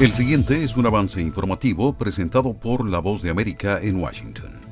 El 0.00 0.12
siguiente 0.12 0.64
es 0.64 0.76
un 0.76 0.86
avance 0.86 1.20
informativo 1.20 1.96
presentado 1.96 2.52
por 2.54 2.90
La 2.90 2.98
Voz 2.98 3.22
de 3.22 3.30
América 3.30 3.78
en 3.80 4.00
Washington. 4.02 4.63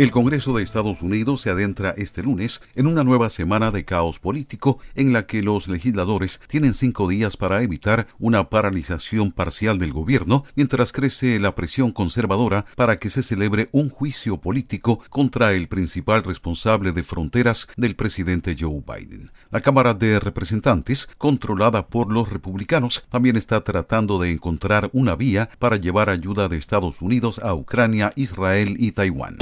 El 0.00 0.12
Congreso 0.12 0.54
de 0.54 0.62
Estados 0.62 1.02
Unidos 1.02 1.42
se 1.42 1.50
adentra 1.50 1.90
este 1.90 2.22
lunes 2.22 2.62
en 2.74 2.86
una 2.86 3.04
nueva 3.04 3.28
semana 3.28 3.70
de 3.70 3.84
caos 3.84 4.18
político 4.18 4.78
en 4.94 5.12
la 5.12 5.26
que 5.26 5.42
los 5.42 5.68
legisladores 5.68 6.40
tienen 6.46 6.72
cinco 6.72 7.06
días 7.06 7.36
para 7.36 7.62
evitar 7.62 8.06
una 8.18 8.48
paralización 8.48 9.30
parcial 9.30 9.78
del 9.78 9.92
gobierno 9.92 10.46
mientras 10.54 10.92
crece 10.92 11.38
la 11.38 11.54
presión 11.54 11.92
conservadora 11.92 12.64
para 12.76 12.96
que 12.96 13.10
se 13.10 13.22
celebre 13.22 13.68
un 13.72 13.90
juicio 13.90 14.38
político 14.38 15.00
contra 15.10 15.52
el 15.52 15.68
principal 15.68 16.24
responsable 16.24 16.92
de 16.92 17.02
fronteras 17.02 17.68
del 17.76 17.94
presidente 17.94 18.56
Joe 18.58 18.82
Biden. 18.82 19.30
La 19.50 19.60
Cámara 19.60 19.92
de 19.92 20.18
Representantes, 20.18 21.10
controlada 21.18 21.88
por 21.88 22.10
los 22.10 22.30
republicanos, 22.30 23.04
también 23.10 23.36
está 23.36 23.60
tratando 23.64 24.18
de 24.18 24.32
encontrar 24.32 24.88
una 24.94 25.14
vía 25.14 25.50
para 25.58 25.76
llevar 25.76 26.08
ayuda 26.08 26.48
de 26.48 26.56
Estados 26.56 27.02
Unidos 27.02 27.38
a 27.38 27.54
Ucrania, 27.54 28.14
Israel 28.16 28.76
y 28.78 28.92
Taiwán. 28.92 29.36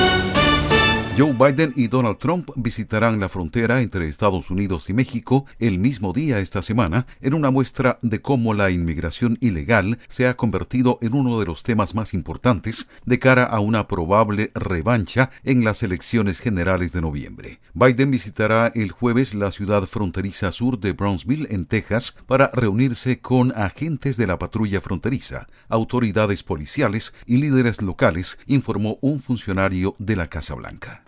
Joe 1.19 1.33
Biden 1.33 1.73
y 1.75 1.89
Donald 1.89 2.19
Trump 2.19 2.49
visitarán 2.55 3.19
la 3.19 3.29
frontera 3.29 3.83
entre 3.83 4.07
Estados 4.07 4.53
Unidos 4.53 4.89
y 4.89 4.93
México 4.93 5.47
el 5.59 5.81
mismo 5.81 6.13
día 6.13 6.39
esta 6.39 6.63
semana 6.63 7.09
en 7.21 7.35
una 7.35 7.51
muestra 7.51 7.99
de 8.03 8.23
cómo 8.23 8.55
la 8.55 8.71
inmigración 8.71 9.37
ilegal 9.41 9.99
se 10.09 10.29
ha 10.29 10.37
convertido 10.37 11.01
en 11.03 11.15
uno 11.15 11.41
de 11.41 11.47
los 11.47 11.65
temas 11.65 11.97
más 11.97 12.15
importantes 12.15 12.89
de 13.05 13.19
cara 13.19 13.43
a 13.43 13.59
una 13.59 13.89
probable 13.89 14.53
revancha 14.55 15.31
en 15.43 15.65
las 15.65 15.83
elecciones 15.83 16.39
generales 16.39 16.93
de 16.93 17.01
noviembre. 17.01 17.59
Biden 17.75 18.13
visitará 18.13 18.71
el 18.77 18.93
jueves 18.93 19.35
la 19.35 19.51
ciudad 19.51 19.87
fronteriza 19.87 20.53
sur 20.53 20.79
de 20.79 20.93
Brownsville, 20.93 21.49
en 21.51 21.67
Texas, 21.67 22.17
para 22.27 22.49
reunirse 22.55 23.19
con 23.19 23.53
agentes 23.57 24.19
de 24.19 24.29
la 24.29 24.39
patrulla 24.39 24.81
fronteriza, 24.81 25.49
autoridades 25.69 26.45
policiales 26.45 27.13
y 27.27 27.39
líderes 27.39 27.83
locales, 27.83 28.39
informó 28.47 28.99
un 29.01 29.21
funcionario 29.21 29.97
de 29.99 30.15
la 30.15 30.29
Casa 30.29 30.55
Blanca. 30.55 31.03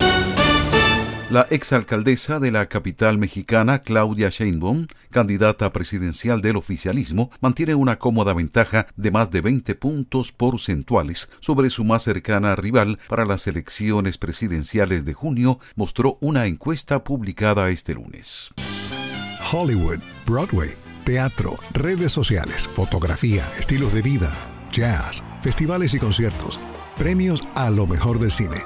La 1.31 1.47
exalcaldesa 1.49 2.41
de 2.41 2.51
la 2.51 2.65
capital 2.65 3.17
mexicana, 3.17 3.79
Claudia 3.79 4.27
Sheinbaum, 4.27 4.87
candidata 5.11 5.71
presidencial 5.71 6.41
del 6.41 6.57
oficialismo, 6.57 7.31
mantiene 7.39 7.73
una 7.73 7.99
cómoda 7.99 8.33
ventaja 8.33 8.87
de 8.97 9.11
más 9.11 9.31
de 9.31 9.39
20 9.39 9.75
puntos 9.75 10.33
porcentuales 10.33 11.29
sobre 11.39 11.69
su 11.69 11.85
más 11.85 12.03
cercana 12.03 12.53
rival 12.57 12.99
para 13.07 13.23
las 13.23 13.47
elecciones 13.47 14.17
presidenciales 14.17 15.05
de 15.05 15.13
junio, 15.13 15.57
mostró 15.75 16.17
una 16.19 16.47
encuesta 16.47 17.05
publicada 17.05 17.69
este 17.69 17.93
lunes. 17.93 18.49
Hollywood, 19.53 19.99
Broadway, 20.27 20.71
teatro, 21.05 21.55
redes 21.71 22.11
sociales, 22.11 22.67
fotografía, 22.67 23.45
estilos 23.57 23.93
de 23.93 24.01
vida, 24.01 24.33
jazz, 24.73 25.23
festivales 25.41 25.93
y 25.93 25.99
conciertos, 25.99 26.59
premios 26.97 27.39
a 27.55 27.69
lo 27.69 27.87
mejor 27.87 28.19
del 28.19 28.31
cine. 28.31 28.65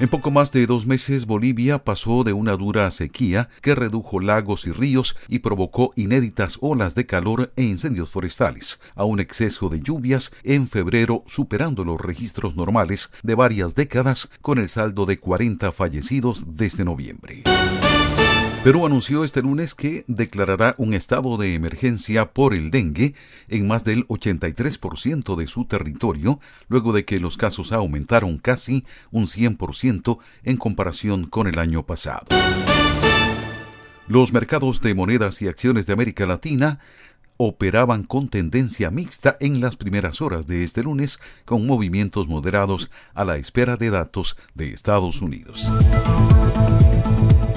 En 0.00 0.08
poco 0.08 0.30
más 0.30 0.52
de 0.52 0.64
dos 0.68 0.86
meses, 0.86 1.26
Bolivia 1.26 1.82
pasó 1.82 2.22
de 2.22 2.32
una 2.32 2.56
dura 2.56 2.88
sequía 2.92 3.48
que 3.60 3.74
redujo 3.74 4.20
lagos 4.20 4.64
y 4.64 4.70
ríos 4.70 5.16
y 5.26 5.40
provocó 5.40 5.92
inéditas 5.96 6.56
olas 6.60 6.94
de 6.94 7.04
calor 7.04 7.52
e 7.56 7.64
incendios 7.64 8.08
forestales, 8.08 8.78
a 8.94 9.04
un 9.04 9.18
exceso 9.18 9.68
de 9.68 9.80
lluvias 9.80 10.30
en 10.44 10.68
febrero 10.68 11.24
superando 11.26 11.84
los 11.84 12.00
registros 12.00 12.54
normales 12.54 13.10
de 13.24 13.34
varias 13.34 13.74
décadas 13.74 14.30
con 14.40 14.58
el 14.58 14.68
saldo 14.68 15.04
de 15.04 15.18
40 15.18 15.72
fallecidos 15.72 16.44
desde 16.56 16.84
noviembre. 16.84 17.42
Perú 18.68 18.84
anunció 18.84 19.24
este 19.24 19.40
lunes 19.40 19.74
que 19.74 20.04
declarará 20.08 20.74
un 20.76 20.92
estado 20.92 21.38
de 21.38 21.54
emergencia 21.54 22.34
por 22.34 22.52
el 22.52 22.70
dengue 22.70 23.14
en 23.48 23.66
más 23.66 23.82
del 23.82 24.06
83% 24.08 25.36
de 25.36 25.46
su 25.46 25.64
territorio, 25.64 26.38
luego 26.68 26.92
de 26.92 27.06
que 27.06 27.18
los 27.18 27.38
casos 27.38 27.72
aumentaron 27.72 28.36
casi 28.36 28.84
un 29.10 29.26
100% 29.26 30.18
en 30.44 30.58
comparación 30.58 31.24
con 31.28 31.46
el 31.46 31.58
año 31.58 31.86
pasado. 31.86 32.26
Los 34.06 34.34
mercados 34.34 34.82
de 34.82 34.92
monedas 34.92 35.40
y 35.40 35.48
acciones 35.48 35.86
de 35.86 35.94
América 35.94 36.26
Latina 36.26 36.78
operaban 37.38 38.04
con 38.04 38.28
tendencia 38.28 38.90
mixta 38.90 39.38
en 39.40 39.62
las 39.62 39.76
primeras 39.76 40.20
horas 40.20 40.46
de 40.46 40.62
este 40.62 40.82
lunes, 40.82 41.20
con 41.46 41.66
movimientos 41.66 42.28
moderados 42.28 42.90
a 43.14 43.24
la 43.24 43.38
espera 43.38 43.78
de 43.78 43.88
datos 43.88 44.36
de 44.54 44.74
Estados 44.74 45.22
Unidos. 45.22 45.72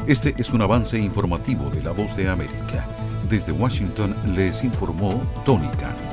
Este 0.08 0.34
es 0.40 0.50
un 0.50 0.62
avance 0.62 0.98
informativo 0.98 1.70
de 1.70 1.84
La 1.84 1.92
Voz 1.92 2.16
de 2.18 2.28
América. 2.28 2.88
Desde 3.30 3.52
Washington 3.52 4.16
les 4.36 4.64
informó 4.64 5.22
Tony 5.46 5.70
Khan. 5.80 6.11